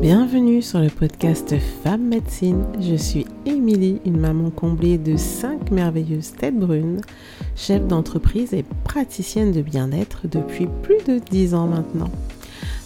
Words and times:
Bienvenue 0.00 0.62
sur 0.62 0.80
le 0.80 0.88
podcast 0.88 1.54
Femme 1.82 2.08
Médecine. 2.08 2.64
Je 2.80 2.94
suis 2.94 3.26
Émilie, 3.46 4.00
une 4.04 4.18
maman 4.18 4.50
comblée 4.50 4.98
de 4.98 5.16
5 5.16 5.70
merveilleuses 5.70 6.32
têtes 6.32 6.58
brunes, 6.58 7.00
chef 7.56 7.86
d'entreprise 7.86 8.52
et 8.54 8.64
praticienne 8.84 9.52
de 9.52 9.62
bien-être 9.62 10.28
depuis 10.28 10.68
plus 10.82 11.02
de 11.06 11.18
10 11.18 11.54
ans 11.54 11.66
maintenant. 11.66 12.10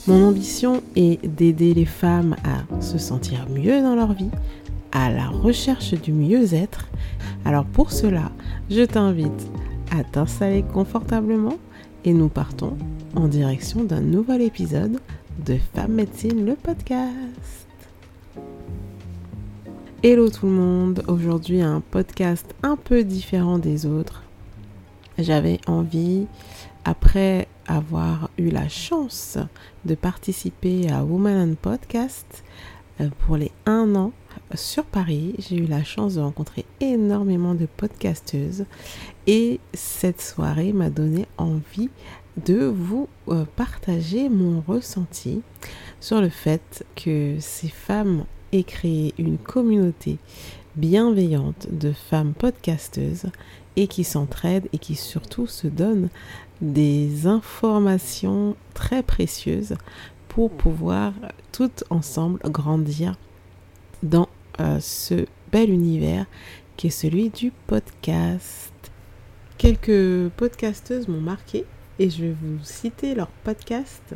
Mon 0.06 0.28
ambition 0.28 0.82
est 0.96 1.24
d'aider 1.26 1.74
les 1.74 1.84
femmes 1.84 2.36
à 2.44 2.80
se 2.80 2.98
sentir 2.98 3.46
mieux 3.50 3.82
dans 3.82 3.94
leur 3.94 4.12
vie, 4.12 4.30
à 4.92 5.10
la 5.10 5.28
recherche 5.28 5.94
du 5.94 6.12
mieux-être. 6.12 6.88
Alors 7.44 7.64
pour 7.64 7.92
cela, 7.92 8.30
je 8.70 8.82
t'invite 8.82 9.48
à 9.90 10.04
t'installer 10.04 10.62
confortablement 10.62 11.56
et 12.04 12.12
nous 12.12 12.28
partons 12.28 12.76
en 13.16 13.28
direction 13.28 13.84
d'un 13.84 14.00
nouvel 14.00 14.42
épisode 14.42 14.98
de 15.44 15.58
Femme 15.74 15.92
Médecine, 15.92 16.44
le 16.44 16.56
podcast. 16.56 17.68
Hello 20.02 20.28
tout 20.30 20.46
le 20.46 20.52
monde, 20.52 21.04
aujourd'hui 21.06 21.60
un 21.60 21.80
podcast 21.80 22.54
un 22.62 22.76
peu 22.76 23.04
différent 23.04 23.58
des 23.58 23.86
autres. 23.86 24.22
J'avais 25.18 25.60
envie, 25.66 26.26
après 26.84 27.48
avoir 27.66 28.30
eu 28.38 28.50
la 28.50 28.68
chance 28.68 29.38
de 29.84 29.94
participer 29.94 30.90
à 30.90 31.04
Woman 31.04 31.56
Podcast 31.56 32.44
euh, 33.00 33.08
pour 33.20 33.36
les 33.36 33.52
un 33.66 33.94
an 33.94 34.12
sur 34.54 34.84
Paris, 34.84 35.34
j'ai 35.38 35.56
eu 35.56 35.66
la 35.66 35.84
chance 35.84 36.14
de 36.14 36.20
rencontrer 36.20 36.64
énormément 36.80 37.54
de 37.54 37.66
podcasteuses 37.66 38.64
et 39.26 39.60
cette 39.74 40.20
soirée 40.20 40.72
m'a 40.72 40.90
donné 40.90 41.26
envie 41.36 41.90
de 42.44 42.64
vous 42.64 43.08
euh, 43.28 43.44
partager 43.56 44.28
mon 44.28 44.62
ressenti 44.66 45.42
sur 46.00 46.20
le 46.20 46.28
fait 46.28 46.84
que 46.96 47.36
ces 47.40 47.68
femmes 47.68 48.24
aient 48.52 48.64
créé 48.64 49.14
une 49.18 49.38
communauté 49.38 50.18
bienveillante 50.76 51.66
de 51.70 51.92
femmes 51.92 52.34
podcasteuses 52.34 53.26
et 53.76 53.86
qui 53.86 54.04
s'entraident 54.04 54.68
et 54.72 54.78
qui 54.78 54.94
surtout 54.94 55.46
se 55.46 55.66
donnent 55.66 56.08
des 56.60 57.26
informations 57.26 58.56
très 58.74 59.02
précieuses 59.02 59.74
pour 60.28 60.50
pouvoir 60.50 61.12
toutes 61.52 61.84
ensemble 61.90 62.38
grandir 62.44 63.16
dans 64.02 64.28
euh, 64.60 64.78
ce 64.80 65.26
bel 65.50 65.70
univers 65.70 66.26
qui 66.76 66.88
est 66.88 66.90
celui 66.90 67.30
du 67.30 67.52
podcast. 67.66 68.72
Quelques 69.56 70.28
podcasteuses 70.36 71.08
m'ont 71.08 71.20
marqué 71.20 71.64
et 71.98 72.10
je 72.10 72.24
vais 72.24 72.36
vous 72.40 72.58
citer 72.62 73.14
leur 73.14 73.28
podcast 73.28 74.14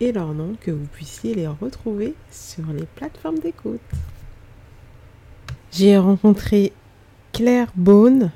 et 0.00 0.12
leur 0.12 0.34
nom 0.34 0.54
que 0.60 0.70
vous 0.70 0.86
puissiez 0.86 1.34
les 1.34 1.46
retrouver 1.46 2.14
sur 2.30 2.66
les 2.72 2.86
plateformes 2.86 3.38
d'écoute. 3.38 3.80
J'ai 5.72 5.98
rencontré 5.98 6.72
Claire 7.32 7.72
Beaune 7.74 8.30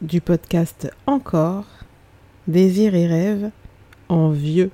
du 0.00 0.20
podcast 0.20 0.90
Encore, 1.06 1.66
Désir 2.46 2.94
et 2.94 3.06
rêve 3.06 3.50
en 4.08 4.30
vieux. 4.30 4.70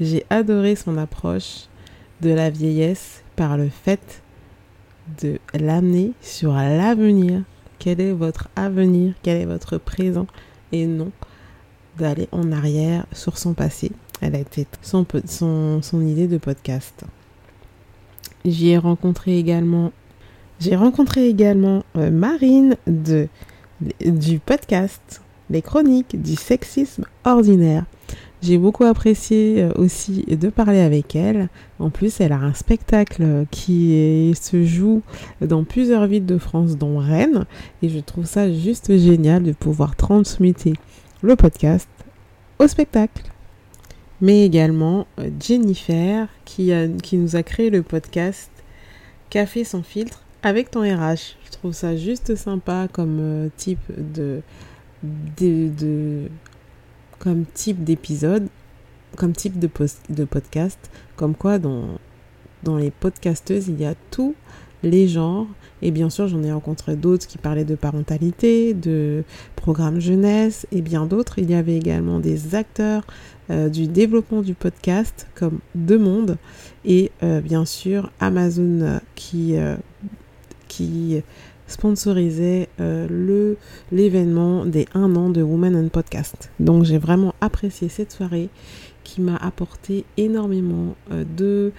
J'ai 0.00 0.26
adoré 0.30 0.74
son 0.74 0.98
approche 0.98 1.68
de 2.20 2.30
la 2.30 2.50
vieillesse 2.50 3.22
par 3.36 3.56
le 3.56 3.68
fait 3.68 4.22
de 5.22 5.38
l'amener 5.52 6.12
sur 6.20 6.54
l'avenir. 6.54 7.42
Quel 7.78 8.00
est 8.00 8.12
votre 8.12 8.48
avenir? 8.56 9.14
Quel 9.22 9.42
est 9.42 9.46
votre 9.46 9.78
présent? 9.78 10.26
Et 10.72 10.86
non 10.86 11.12
d'aller 11.98 12.28
en 12.32 12.52
arrière 12.52 13.06
sur 13.12 13.38
son 13.38 13.54
passé. 13.54 13.92
Elle 14.20 14.34
a 14.34 14.38
été 14.38 14.66
son, 14.82 15.06
son, 15.26 15.82
son 15.82 16.06
idée 16.06 16.26
de 16.26 16.38
podcast. 16.38 17.04
J'y 18.44 18.70
ai 18.70 18.78
rencontré 18.78 19.38
également, 19.38 19.92
j'ai 20.60 20.76
rencontré 20.76 21.28
également 21.28 21.82
euh, 21.96 22.10
Marine 22.10 22.76
de, 22.86 23.28
du 24.04 24.38
podcast 24.38 25.22
Les 25.50 25.62
Chroniques 25.62 26.20
du 26.20 26.36
sexisme 26.36 27.06
ordinaire. 27.24 27.84
J'ai 28.42 28.58
beaucoup 28.58 28.84
apprécié 28.84 29.62
euh, 29.62 29.72
aussi 29.76 30.24
de 30.28 30.48
parler 30.50 30.80
avec 30.80 31.16
elle. 31.16 31.48
En 31.78 31.88
plus, 31.88 32.20
elle 32.20 32.32
a 32.32 32.38
un 32.38 32.52
spectacle 32.52 33.46
qui 33.50 34.34
se 34.38 34.64
joue 34.64 35.00
dans 35.40 35.64
plusieurs 35.64 36.06
villes 36.06 36.26
de 36.26 36.36
France, 36.36 36.76
dont 36.76 36.98
Rennes. 36.98 37.46
Et 37.82 37.88
je 37.88 38.00
trouve 38.00 38.26
ça 38.26 38.52
juste 38.52 38.94
génial 38.98 39.42
de 39.42 39.52
pouvoir 39.52 39.96
transmettre 39.96 40.68
le 41.22 41.36
podcast 41.36 41.88
au 42.58 42.68
spectacle. 42.68 43.22
Mais 44.20 44.44
également 44.44 45.06
euh, 45.18 45.30
Jennifer 45.40 46.28
qui, 46.44 46.72
qui 47.02 47.16
nous 47.16 47.36
a 47.36 47.42
créé 47.42 47.70
le 47.70 47.82
podcast 47.82 48.50
Café 49.30 49.64
sans 49.64 49.82
filtre 49.82 50.22
avec 50.44 50.70
ton 50.70 50.82
RH. 50.82 51.36
Je 51.44 51.50
trouve 51.50 51.72
ça 51.72 51.96
juste 51.96 52.36
sympa 52.36 52.86
comme 52.92 53.18
euh, 53.20 53.48
type 53.56 53.80
de, 53.96 54.42
de, 55.02 56.28
comme 57.18 57.44
type 57.46 57.82
d'épisode, 57.82 58.48
comme 59.16 59.32
type 59.32 59.58
de, 59.58 59.68
de 60.10 60.24
podcast, 60.24 60.78
comme 61.16 61.34
quoi 61.34 61.58
dans, 61.58 61.98
dans 62.62 62.76
les 62.76 62.90
podcasteuses, 62.90 63.68
il 63.68 63.80
y 63.80 63.86
a 63.86 63.94
tous 64.10 64.34
les 64.84 65.08
genres 65.08 65.46
et 65.84 65.90
bien 65.90 66.08
sûr, 66.08 66.28
j'en 66.28 66.42
ai 66.42 66.50
rencontré 66.50 66.96
d'autres 66.96 67.26
qui 67.26 67.36
parlaient 67.36 67.66
de 67.66 67.74
parentalité, 67.74 68.72
de 68.72 69.22
programme 69.54 70.00
jeunesse 70.00 70.66
et 70.72 70.80
bien 70.80 71.04
d'autres. 71.04 71.38
Il 71.38 71.50
y 71.50 71.54
avait 71.54 71.76
également 71.76 72.20
des 72.20 72.54
acteurs 72.54 73.02
euh, 73.50 73.68
du 73.68 73.86
développement 73.86 74.40
du 74.40 74.54
podcast 74.54 75.26
comme 75.34 75.58
Deux 75.74 75.98
Mondes 75.98 76.38
et 76.86 77.12
euh, 77.22 77.42
bien 77.42 77.66
sûr 77.66 78.10
Amazon 78.18 78.98
qui, 79.14 79.58
euh, 79.58 79.76
qui 80.76 81.22
sponsorisait 81.66 82.68
le 82.78 83.56
l'événement 83.92 84.66
des 84.66 84.86
1 84.94 85.16
an 85.16 85.30
de 85.30 85.42
Women 85.42 85.76
and 85.76 85.88
Podcast. 85.88 86.50
Donc 86.60 86.84
j'ai 86.84 86.98
vraiment 86.98 87.34
apprécié 87.40 87.88
cette 87.88 88.12
soirée 88.12 88.48
qui 89.04 89.20
m'a 89.20 89.36
apporté 89.36 90.04
énormément 90.16 90.96
de 91.10 91.72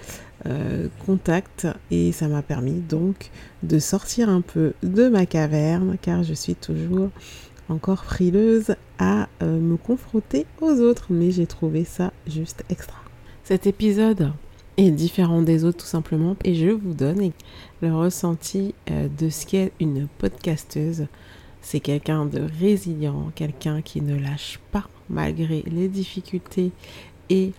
euh, 0.47 0.87
contact 1.05 1.67
et 1.89 2.11
ça 2.11 2.27
m'a 2.27 2.43
permis 2.43 2.79
donc 2.81 3.31
de 3.63 3.79
sortir 3.79 4.29
un 4.29 4.41
peu 4.41 4.73
de 4.83 5.07
ma 5.07 5.25
caverne 5.25 5.97
car 5.99 6.23
je 6.23 6.33
suis 6.35 6.53
toujours 6.53 7.09
encore 7.67 8.05
frileuse 8.05 8.75
à 8.99 9.27
euh, 9.41 9.59
me 9.59 9.75
confronter 9.75 10.45
aux 10.61 10.81
autres 10.81 11.07
mais 11.09 11.31
j'ai 11.31 11.47
trouvé 11.47 11.83
ça 11.83 12.13
juste 12.27 12.63
extra. 12.69 12.99
Cet 13.43 13.65
épisode 13.65 14.33
différent 14.77 15.41
des 15.41 15.63
autres 15.63 15.79
tout 15.79 15.85
simplement 15.85 16.35
et 16.43 16.55
je 16.55 16.69
vous 16.69 16.93
donne 16.93 17.31
le 17.81 17.95
ressenti 17.95 18.73
euh, 18.89 19.07
de 19.17 19.29
ce 19.29 19.45
qu'est 19.45 19.71
une 19.79 20.07
podcasteuse. 20.17 21.07
C'est 21.61 21.79
quelqu'un 21.79 22.25
de 22.25 22.41
résilient, 22.59 23.31
quelqu'un 23.35 23.81
qui 23.81 24.01
ne 24.01 24.19
lâche 24.19 24.59
pas 24.71 24.87
malgré 25.09 25.63
les 25.67 25.87
difficultés 25.87 26.71
et 27.29 27.51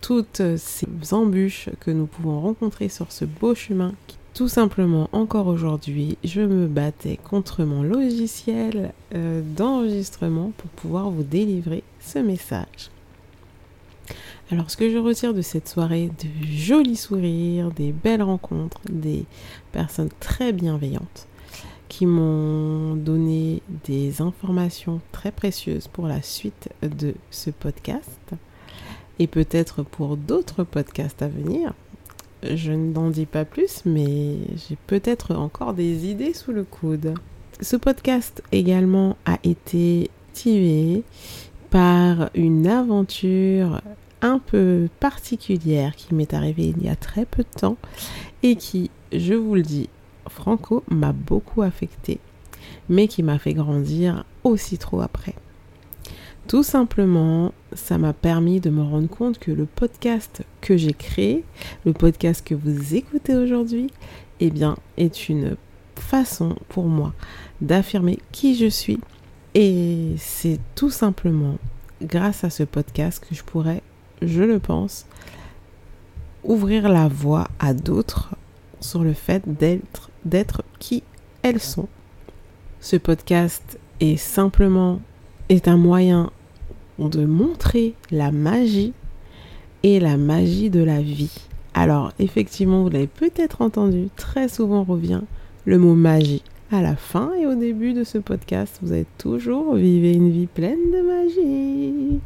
toutes 0.00 0.42
ces 0.56 0.86
embûches 1.12 1.68
que 1.80 1.90
nous 1.90 2.06
pouvons 2.06 2.40
rencontrer 2.40 2.88
sur 2.88 3.12
ce 3.12 3.24
beau 3.24 3.54
chemin. 3.54 3.94
Tout 4.34 4.48
simplement, 4.48 5.10
encore 5.12 5.46
aujourd'hui, 5.46 6.16
je 6.24 6.40
me 6.40 6.66
battais 6.66 7.18
contre 7.22 7.64
mon 7.64 7.82
logiciel 7.82 8.92
euh, 9.14 9.42
d'enregistrement 9.56 10.52
pour 10.56 10.70
pouvoir 10.70 11.10
vous 11.10 11.22
délivrer 11.22 11.84
ce 12.00 12.18
message. 12.18 12.90
Alors, 14.50 14.70
ce 14.70 14.76
que 14.76 14.90
je 14.90 14.98
retire 14.98 15.34
de 15.34 15.42
cette 15.42 15.68
soirée, 15.68 16.08
de 16.08 16.46
jolis 16.46 16.96
sourires, 16.96 17.70
des 17.70 17.92
belles 17.92 18.22
rencontres, 18.22 18.80
des 18.90 19.24
personnes 19.72 20.10
très 20.20 20.52
bienveillantes 20.52 21.26
qui 21.88 22.06
m'ont 22.06 22.96
donné 22.96 23.60
des 23.84 24.22
informations 24.22 25.02
très 25.12 25.30
précieuses 25.30 25.88
pour 25.88 26.06
la 26.06 26.22
suite 26.22 26.70
de 26.82 27.14
ce 27.30 27.50
podcast 27.50 28.08
et 29.18 29.26
peut-être 29.26 29.82
pour 29.82 30.16
d'autres 30.16 30.64
podcasts 30.64 31.20
à 31.20 31.28
venir. 31.28 31.74
Je 32.42 32.72
n'en 32.72 33.10
dis 33.10 33.26
pas 33.26 33.44
plus, 33.44 33.82
mais 33.84 34.38
j'ai 34.56 34.76
peut-être 34.86 35.34
encore 35.34 35.74
des 35.74 36.06
idées 36.06 36.32
sous 36.32 36.52
le 36.52 36.64
coude. 36.64 37.14
Ce 37.60 37.76
podcast 37.76 38.42
également 38.52 39.16
a 39.26 39.38
été 39.44 40.10
tué 40.34 41.04
par 41.70 42.30
une 42.34 42.66
aventure 42.66 43.80
un 44.22 44.38
peu 44.38 44.88
particulière 45.00 45.94
qui 45.96 46.14
m'est 46.14 46.32
arrivée 46.32 46.72
il 46.76 46.82
y 46.82 46.88
a 46.88 46.96
très 46.96 47.26
peu 47.26 47.42
de 47.42 47.58
temps 47.60 47.76
et 48.42 48.56
qui, 48.56 48.90
je 49.12 49.34
vous 49.34 49.54
le 49.54 49.62
dis, 49.62 49.88
Franco 50.28 50.84
m'a 50.88 51.12
beaucoup 51.12 51.62
affecté, 51.62 52.20
mais 52.88 53.08
qui 53.08 53.22
m'a 53.22 53.38
fait 53.38 53.52
grandir 53.52 54.24
aussi 54.44 54.78
trop 54.78 55.00
après. 55.00 55.34
Tout 56.48 56.62
simplement, 56.62 57.52
ça 57.72 57.98
m'a 57.98 58.12
permis 58.12 58.60
de 58.60 58.70
me 58.70 58.82
rendre 58.82 59.08
compte 59.08 59.38
que 59.38 59.52
le 59.52 59.66
podcast 59.66 60.42
que 60.60 60.76
j'ai 60.76 60.92
créé, 60.92 61.44
le 61.84 61.92
podcast 61.92 62.44
que 62.44 62.54
vous 62.54 62.94
écoutez 62.94 63.36
aujourd'hui, 63.36 63.90
eh 64.40 64.50
bien, 64.50 64.76
est 64.96 65.28
une 65.28 65.56
façon 65.94 66.56
pour 66.68 66.86
moi 66.86 67.12
d'affirmer 67.60 68.18
qui 68.32 68.56
je 68.56 68.66
suis. 68.66 68.98
Et 69.54 70.14
c'est 70.18 70.58
tout 70.74 70.90
simplement 70.90 71.58
grâce 72.02 72.42
à 72.42 72.50
ce 72.50 72.64
podcast 72.64 73.24
que 73.24 73.34
je 73.34 73.44
pourrais, 73.44 73.82
je 74.26 74.42
le 74.42 74.58
pense, 74.58 75.06
ouvrir 76.44 76.88
la 76.88 77.08
voie 77.08 77.48
à 77.58 77.74
d'autres 77.74 78.34
sur 78.80 79.04
le 79.04 79.12
fait 79.12 79.42
d'être, 80.24 80.62
qui 80.78 81.02
elles 81.42 81.60
sont. 81.60 81.88
Ce 82.80 82.96
podcast 82.96 83.78
est 84.00 84.16
simplement 84.16 85.00
est 85.48 85.68
un 85.68 85.76
moyen 85.76 86.30
de 86.98 87.24
montrer 87.24 87.94
la 88.10 88.32
magie 88.32 88.92
et 89.82 90.00
la 90.00 90.16
magie 90.16 90.70
de 90.70 90.82
la 90.82 91.00
vie. 91.00 91.48
Alors 91.74 92.12
effectivement, 92.18 92.82
vous 92.82 92.90
l'avez 92.90 93.06
peut-être 93.06 93.62
entendu, 93.62 94.08
très 94.16 94.48
souvent 94.48 94.84
revient 94.84 95.22
le 95.64 95.78
mot 95.78 95.94
magie. 95.94 96.42
À 96.70 96.80
la 96.80 96.96
fin 96.96 97.32
et 97.34 97.46
au 97.46 97.54
début 97.54 97.92
de 97.92 98.02
ce 98.02 98.16
podcast, 98.16 98.78
vous 98.82 98.92
avez 98.92 99.06
toujours 99.18 99.74
vivez 99.74 100.14
une 100.14 100.30
vie 100.30 100.46
pleine 100.46 100.90
de 100.90 101.02
magie. 101.02 102.20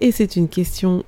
Et 0.00 0.12
c'est 0.12 0.36
une 0.36 0.48
question 0.48 1.04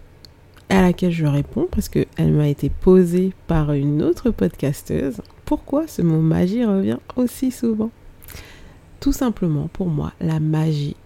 à 0.69 0.83
laquelle 0.83 1.13
je 1.13 1.27
réponds 1.27 1.69
parce 1.71 1.89
qu'elle 1.89 2.33
m'a 2.33 2.49
été 2.49 2.71
posée 2.71 3.33
par 3.47 3.73
une 3.73 4.03
autre 4.03 4.31
podcasteuse. 4.31 5.21
Pourquoi 5.45 5.87
ce 5.87 6.03
mot 6.03 6.21
magie 6.21 6.65
revient 6.65 6.99
aussi 7.17 7.51
souvent? 7.51 7.91
Tout 9.01 9.13
simplement 9.13 9.69
pour 9.73 9.89
moi, 9.89 10.13
la 10.21 10.41
magie, 10.41 10.97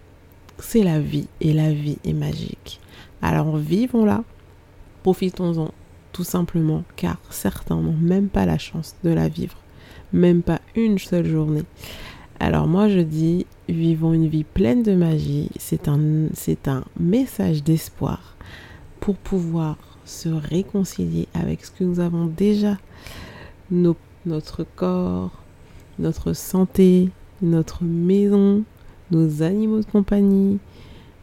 c'est 0.57 0.83
la 0.83 0.99
vie 0.99 1.27
et 1.41 1.53
la 1.53 1.71
vie 1.71 1.97
est 2.05 2.13
magique. 2.13 2.79
Alors 3.21 3.57
vivons-la, 3.57 4.23
profitons-en 5.03 5.71
tout 6.11 6.23
simplement 6.23 6.83
car 6.95 7.17
certains 7.29 7.75
n'ont 7.75 7.97
même 7.99 8.29
pas 8.29 8.45
la 8.45 8.57
chance 8.57 8.95
de 9.03 9.11
la 9.11 9.27
vivre, 9.27 9.57
même 10.13 10.41
pas 10.41 10.59
une 10.75 10.97
seule 10.97 11.27
journée. 11.27 11.63
Alors 12.43 12.65
moi 12.65 12.89
je 12.89 13.01
dis 13.01 13.45
vivons 13.69 14.13
une 14.13 14.27
vie 14.27 14.43
pleine 14.43 14.81
de 14.81 14.95
magie, 14.95 15.51
c'est 15.59 15.87
un, 15.87 15.99
message 16.99 17.63
d'espoir 17.63 18.35
pour 18.99 19.15
pouvoir 19.15 19.77
se 20.05 20.29
réconcilier 20.29 21.27
avec 21.35 21.63
ce 21.63 21.69
que 21.69 21.83
nous 21.83 21.99
avons 21.99 22.25
déjà, 22.25 22.79
notre 23.69 24.63
corps, 24.75 25.43
notre 25.99 26.33
santé, 26.33 27.09
notre 27.43 27.83
maison, 27.83 28.63
nos 29.11 29.43
animaux 29.43 29.81
de 29.81 29.85
compagnie, 29.85 30.57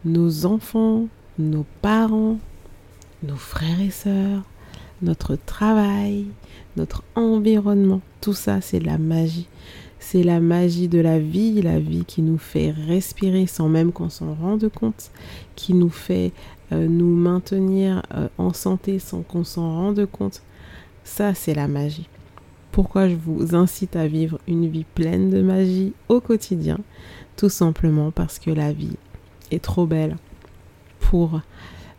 nos 0.05 0.47
enfants, 0.47 1.09
nos 1.37 1.67
parents, 1.83 2.39
nos 3.25 3.35
frères 3.35 3.81
et 3.81 3.91
sœurs, 3.91 4.45
notre 5.03 5.35
travail, 5.35 6.27
notre 6.77 7.03
environnement. 7.17 8.03
Tout 8.21 8.35
ça, 8.35 8.61
c'est 8.61 8.79
la 8.79 8.99
magie. 8.99 9.49
C'est 10.01 10.23
la 10.23 10.41
magie 10.41 10.89
de 10.89 11.01
la 11.01 11.19
vie, 11.19 11.61
la 11.61 11.79
vie 11.79 12.05
qui 12.05 12.23
nous 12.23 12.39
fait 12.39 12.71
respirer 12.71 13.47
sans 13.47 13.69
même 13.69 13.93
qu'on 13.93 14.11
s'en 14.11 14.35
rende 14.35 14.69
compte, 14.69 15.11
qui 15.57 15.75
nous 15.75 15.91
fait 15.91 16.33
euh, 16.73 16.87
nous 16.87 17.15
maintenir 17.15 18.03
euh, 18.15 18.29
en 18.39 18.53
santé 18.53 18.99
sans 18.99 19.23
qu'on 19.23 19.45
s'en 19.45 19.75
rende 19.75 20.07
compte. 20.07 20.43
Ça, 21.05 21.35
c'est 21.35 21.55
la 21.55 21.69
magie. 21.69 22.09
Pourquoi 22.73 23.09
je 23.09 23.17
vous 23.17 23.55
incite 23.55 23.97
à 23.97 24.07
vivre 24.07 24.39
une 24.47 24.69
vie 24.69 24.85
pleine 24.95 25.31
de 25.31 25.43
magie 25.43 25.95
au 26.09 26.21
quotidien? 26.21 26.79
Tout 27.37 27.49
simplement 27.49 28.11
parce 28.11 28.39
que 28.39 28.51
la 28.51 28.73
vie 28.73 28.97
est 29.51 29.63
trop 29.63 29.87
belle 29.87 30.17
pour 31.01 31.41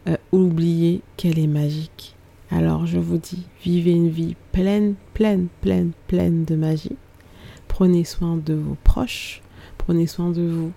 euh, 0.08 0.16
oublier 0.32 1.02
qu'elle 1.18 1.40
est 1.40 1.48
magique. 1.48 2.16
Alors 2.52 2.86
je 2.86 2.98
vous 2.98 3.18
dis, 3.18 3.46
vivez 3.64 3.92
une 3.92 4.10
vie 4.10 4.36
pleine, 4.52 4.96
pleine, 5.14 5.48
pleine, 5.62 5.92
pleine 6.08 6.46
de 6.46 6.56
magie. 6.56 6.96
Prenez 7.80 8.04
soin 8.04 8.36
de 8.36 8.56
vos 8.56 8.76
proches, 8.84 9.42
prenez 9.78 10.06
soin 10.06 10.32
de 10.32 10.42
vous. 10.42 10.72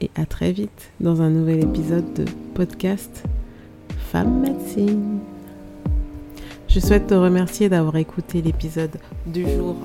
Et 0.00 0.08
à 0.14 0.24
très 0.24 0.50
vite 0.50 0.90
dans 0.98 1.20
un 1.20 1.28
nouvel 1.28 1.62
épisode 1.62 2.10
de 2.14 2.24
podcast 2.54 3.22
Femme 3.98 4.40
Médecine. 4.40 5.18
Je 6.68 6.80
souhaite 6.80 7.08
te 7.08 7.12
remercier 7.12 7.68
d'avoir 7.68 7.96
écouté 7.96 8.40
l'épisode 8.40 8.96
du 9.26 9.42
jour 9.42 9.76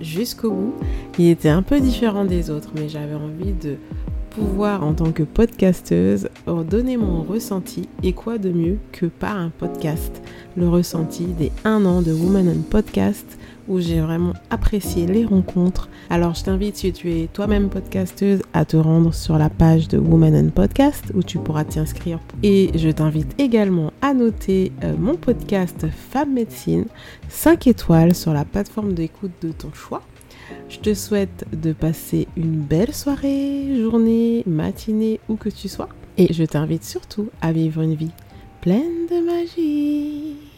jusqu'au 0.00 0.52
bout. 0.52 0.74
Il 1.18 1.26
était 1.26 1.48
un 1.48 1.62
peu 1.62 1.80
différent 1.80 2.24
des 2.24 2.50
autres, 2.50 2.70
mais 2.76 2.88
j'avais 2.88 3.16
envie 3.16 3.52
de 3.52 3.74
pouvoir, 4.30 4.84
en 4.84 4.94
tant 4.94 5.12
que 5.12 5.22
podcasteuse, 5.22 6.28
donner 6.68 6.96
mon 6.96 7.22
ressenti. 7.22 7.88
Et 8.02 8.12
quoi 8.12 8.38
de 8.38 8.50
mieux 8.50 8.78
que 8.92 9.06
par 9.06 9.36
un 9.36 9.50
podcast 9.50 10.22
Le 10.56 10.68
ressenti 10.68 11.24
des 11.24 11.52
un 11.64 11.84
an 11.84 12.00
de 12.00 12.12
Woman 12.12 12.48
on 12.48 12.62
Podcast 12.62 13.38
où 13.68 13.80
j'ai 13.80 14.00
vraiment 14.00 14.32
apprécié 14.50 15.06
les 15.06 15.24
rencontres. 15.24 15.88
Alors 16.08 16.34
je 16.34 16.44
t'invite, 16.44 16.76
si 16.76 16.92
tu 16.92 17.12
es 17.12 17.28
toi-même 17.32 17.68
podcasteuse, 17.68 18.42
à 18.52 18.64
te 18.64 18.76
rendre 18.76 19.14
sur 19.14 19.38
la 19.38 19.50
page 19.50 19.88
de 19.88 19.98
Woman 19.98 20.46
on 20.46 20.50
Podcast 20.50 21.04
où 21.14 21.22
tu 21.22 21.38
pourras 21.38 21.64
t'inscrire. 21.64 22.18
Et 22.42 22.70
je 22.74 22.88
t'invite 22.88 23.34
également 23.38 23.92
à 24.02 24.14
noter 24.14 24.72
euh, 24.82 24.94
mon 24.98 25.16
podcast 25.16 25.86
Femme 26.10 26.32
Médecine 26.32 26.86
5 27.28 27.66
étoiles 27.66 28.14
sur 28.14 28.32
la 28.32 28.44
plateforme 28.44 28.94
d'écoute 28.94 29.32
de 29.42 29.52
ton 29.52 29.72
choix. 29.72 30.02
Je 30.68 30.78
te 30.78 30.94
souhaite 30.94 31.44
de 31.52 31.72
passer 31.72 32.28
une 32.36 32.60
belle 32.60 32.94
soirée, 32.94 33.76
journée, 33.80 34.42
matinée, 34.46 35.20
où 35.28 35.36
que 35.36 35.48
tu 35.48 35.68
sois. 35.68 35.88
Et 36.16 36.32
je 36.32 36.44
t'invite 36.44 36.84
surtout 36.84 37.30
à 37.40 37.52
vivre 37.52 37.82
une 37.82 37.94
vie 37.94 38.12
pleine 38.60 39.06
de 39.10 39.24
magie. 39.24 40.49